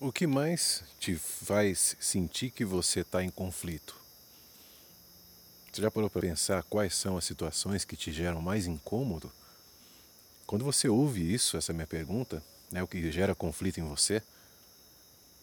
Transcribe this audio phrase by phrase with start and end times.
[0.00, 3.94] O que mais te faz sentir que você está em conflito?
[5.72, 9.30] Você já parou para pensar quais são as situações que te geram mais incômodo?
[10.46, 14.20] Quando você ouve isso, essa minha pergunta, né, o que gera conflito em você,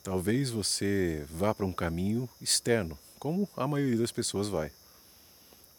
[0.03, 4.69] talvez você vá para um caminho externo, como a maioria das pessoas vai.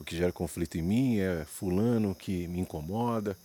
[0.01, 3.37] O que gera conflito em mim é fulano que me incomoda,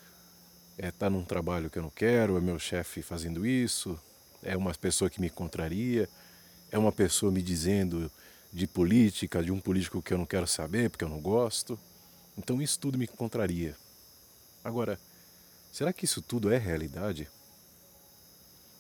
[0.78, 4.00] é estar tá num trabalho que eu não quero, é meu chefe fazendo isso,
[4.42, 6.10] é uma pessoa que me contraria,
[6.72, 8.12] é uma pessoa me dizendo
[8.52, 11.80] de política, de um político que eu não quero saber porque eu não gosto.
[12.38, 13.76] Então isso tudo me contraria.
[14.64, 15.00] Agora,
[15.72, 17.30] será que isso tudo é realidade?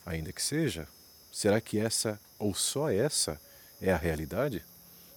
[0.05, 0.87] Ainda que seja,
[1.31, 3.39] será que essa ou só essa
[3.81, 4.63] é a realidade?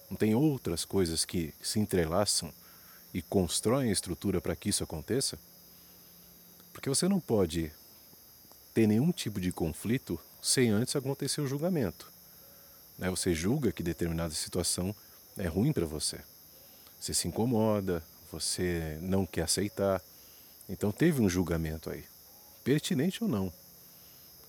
[0.09, 2.53] Não tem outras coisas que se entrelaçam
[3.13, 5.39] e constroem a estrutura para que isso aconteça?
[6.73, 7.71] Porque você não pode
[8.73, 12.11] ter nenhum tipo de conflito sem antes acontecer o julgamento.
[12.97, 13.09] Né?
[13.09, 14.95] Você julga que determinada situação
[15.37, 16.19] é ruim para você.
[16.99, 20.01] Você se incomoda, você não quer aceitar.
[20.67, 22.03] Então teve um julgamento aí,
[22.63, 23.51] pertinente ou não.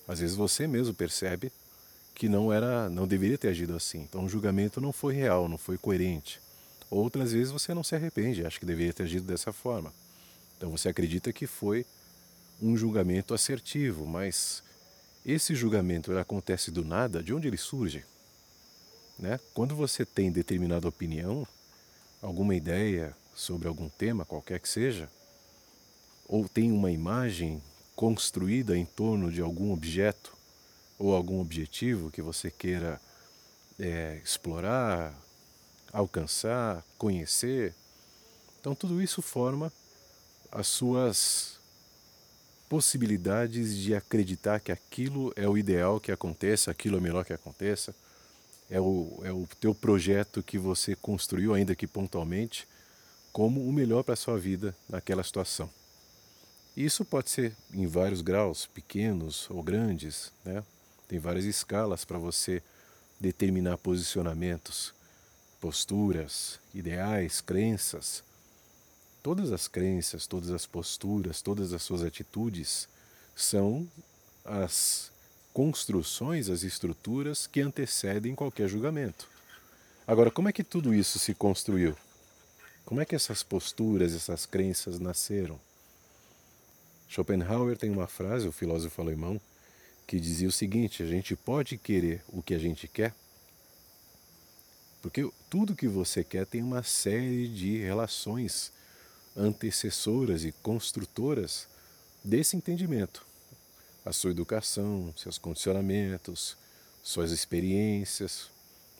[0.06, 1.52] Às vezes você mesmo percebe
[2.14, 4.00] que não era, não deveria ter agido assim.
[4.00, 6.40] Então o julgamento não foi real, não foi coerente.
[6.90, 9.92] Outras vezes você não se arrepende, acha que deveria ter agido dessa forma.
[10.56, 11.86] Então você acredita que foi
[12.60, 14.62] um julgamento assertivo, mas
[15.24, 18.04] esse julgamento acontece do nada, de onde ele surge?
[19.18, 19.38] Né?
[19.54, 21.46] Quando você tem determinada opinião,
[22.20, 25.08] alguma ideia sobre algum tema, qualquer que seja,
[26.26, 27.62] ou tem uma imagem
[27.94, 30.36] construída em torno de algum objeto
[30.98, 33.00] ou algum objetivo que você queira
[33.78, 35.14] é, explorar,
[35.92, 37.74] alcançar, conhecer,
[38.60, 39.72] então tudo isso forma
[40.50, 41.60] as suas
[42.72, 47.34] possibilidades de acreditar que aquilo é o ideal que aconteça, aquilo é o melhor que
[47.34, 47.94] aconteça,
[48.70, 52.66] é o, é o teu projeto que você construiu, ainda que pontualmente,
[53.30, 55.68] como o melhor para a sua vida naquela situação.
[56.74, 60.64] Isso pode ser em vários graus, pequenos ou grandes, né?
[61.06, 62.62] tem várias escalas para você
[63.20, 64.94] determinar posicionamentos,
[65.60, 68.24] posturas, ideais, crenças
[69.22, 72.88] Todas as crenças, todas as posturas, todas as suas atitudes
[73.36, 73.88] são
[74.44, 75.12] as
[75.52, 79.28] construções, as estruturas que antecedem qualquer julgamento.
[80.06, 81.96] Agora, como é que tudo isso se construiu?
[82.84, 85.60] Como é que essas posturas, essas crenças nasceram?
[87.08, 89.40] Schopenhauer tem uma frase, o filósofo alemão,
[90.06, 93.14] que dizia o seguinte: a gente pode querer o que a gente quer,
[95.00, 98.72] porque tudo que você quer tem uma série de relações
[99.36, 101.66] antecessoras e construtoras
[102.22, 103.26] desse entendimento.
[104.04, 106.56] A sua educação, seus condicionamentos,
[107.02, 108.50] suas experiências,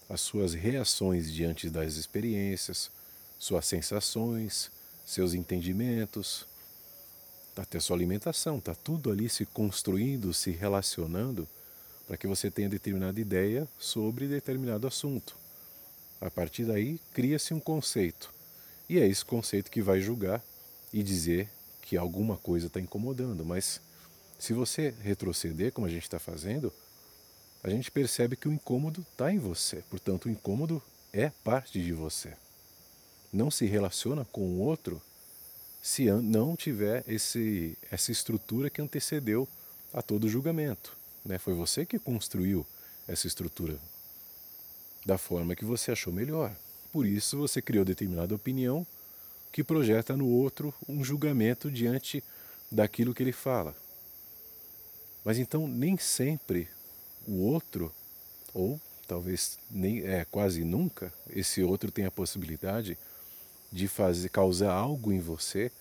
[0.09, 2.91] as suas reações diante das experiências,
[3.39, 4.71] suas sensações,
[5.05, 6.47] seus entendimentos,
[7.57, 11.47] até sua alimentação, está tudo ali se construindo, se relacionando
[12.07, 15.37] para que você tenha determinada ideia sobre determinado assunto.
[16.21, 18.33] A partir daí, cria-se um conceito.
[18.93, 20.45] E é esse conceito que vai julgar
[20.93, 21.49] e dizer
[21.81, 23.43] que alguma coisa está incomodando.
[23.43, 23.81] Mas
[24.39, 26.71] se você retroceder, como a gente está fazendo,
[27.63, 29.83] a gente percebe que o incômodo está em você.
[29.89, 32.37] Portanto, o incômodo é parte de você.
[33.33, 35.01] Não se relaciona com o outro
[35.81, 39.49] se não tiver esse, essa estrutura que antecedeu
[39.91, 40.95] a todo julgamento.
[41.25, 41.39] Né?
[41.39, 42.67] Foi você que construiu
[43.09, 43.79] essa estrutura
[45.07, 46.55] da forma que você achou melhor.
[46.93, 48.87] Por isso você criou determinada opinião
[49.51, 52.23] que projeta no outro um julgamento diante
[52.71, 53.75] daquilo que ele fala.
[55.25, 56.69] Mas então nem sempre
[57.27, 57.91] o outro,
[58.53, 62.99] ou talvez nem é quase nunca, esse outro tem a possibilidade
[63.73, 65.73] de fazer causar algo em você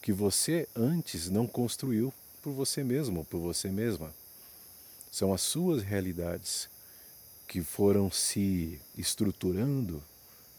[0.00, 4.14] que você antes não construiu por você mesmo, por você mesma.
[5.10, 6.70] São as suas realidades
[7.46, 10.02] que foram se estruturando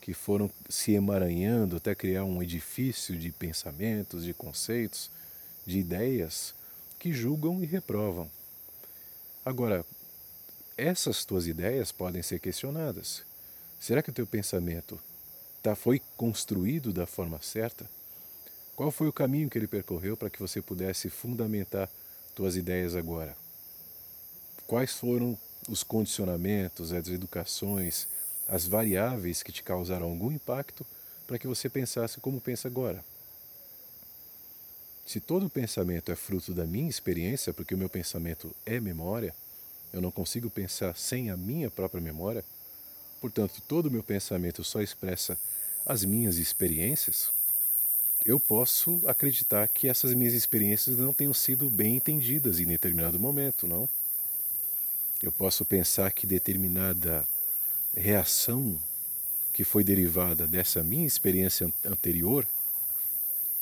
[0.05, 5.09] que foram se emaranhando até criar um edifício de pensamentos, de conceitos,
[5.65, 6.53] de ideias
[6.99, 8.29] que julgam e reprovam.
[9.43, 9.83] Agora,
[10.77, 13.23] essas tuas ideias podem ser questionadas.
[13.79, 14.99] Será que o teu pensamento
[15.63, 17.89] tá, foi construído da forma certa?
[18.75, 21.89] Qual foi o caminho que ele percorreu para que você pudesse fundamentar
[22.35, 23.35] tuas ideias agora?
[24.67, 25.35] Quais foram
[25.67, 28.07] os condicionamentos, as educações,
[28.47, 30.85] as variáveis que te causaram algum impacto
[31.25, 33.03] para que você pensasse como pensa agora.
[35.05, 39.33] Se todo pensamento é fruto da minha experiência, porque o meu pensamento é memória,
[39.93, 42.43] eu não consigo pensar sem a minha própria memória,
[43.21, 45.37] portanto, todo o meu pensamento só expressa
[45.85, 47.31] as minhas experiências,
[48.25, 53.67] eu posso acreditar que essas minhas experiências não tenham sido bem entendidas em determinado momento,
[53.67, 53.87] não?
[55.21, 57.25] Eu posso pensar que determinada
[57.95, 58.79] reação
[59.53, 62.45] que foi derivada dessa minha experiência anterior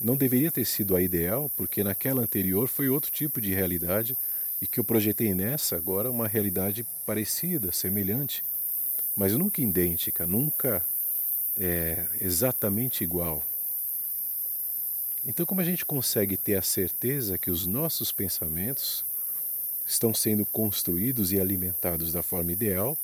[0.01, 4.17] não deveria ter sido a ideal, porque naquela anterior foi outro tipo de realidade
[4.61, 8.43] e que eu projetei nessa agora uma realidade parecida, semelhante,
[9.15, 10.83] mas nunca idêntica, nunca
[11.57, 13.43] é, exatamente igual.
[15.25, 19.05] Então, como a gente consegue ter a certeza que os nossos pensamentos
[19.85, 22.97] estão sendo construídos e alimentados da forma ideal,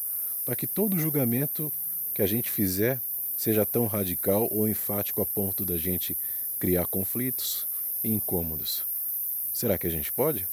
[0.50, 1.72] para que todo julgamento
[2.12, 3.00] que a gente fizer
[3.38, 6.18] seja tão radical ou enfático a ponto da gente
[6.58, 7.68] criar conflitos
[8.04, 8.84] e incômodos?
[9.54, 10.48] Será que a gente pode?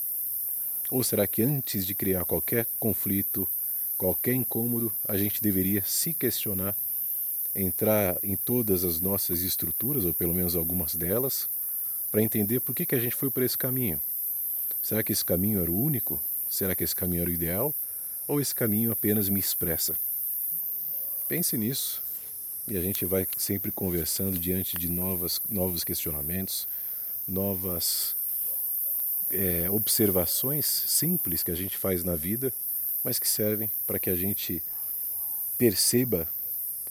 [0.91, 3.49] Ou será que antes de criar qualquer conflito,
[3.97, 6.77] qualquer incômodo, a gente deveria se questionar,
[7.55, 11.49] entrar em todas as nossas estruturas, ou pelo menos algumas delas,
[12.13, 13.99] para entender por que, que a gente foi por esse caminho.
[14.83, 16.21] Será que esse caminho era o único?
[16.51, 17.75] Será que esse caminho era o ideal?
[18.27, 19.97] Ou esse caminho apenas me expressa?
[21.29, 22.03] Pense nisso
[22.69, 26.67] e a gente vai sempre conversando diante de novas, novos questionamentos,
[27.27, 28.17] novas
[29.31, 32.53] é, observações simples que a gente faz na vida,
[33.05, 34.63] mas que servem para que a gente
[35.57, 36.29] perceba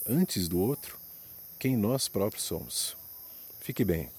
[0.08, 0.98] antes do outro
[1.60, 2.96] quem nós próprios somos.
[3.60, 4.10] Fique bem.